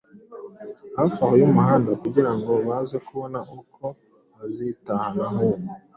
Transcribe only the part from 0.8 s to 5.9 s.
hafi aho y’umuhanda kugira ngo baze kubona uko bazitahana nk’uko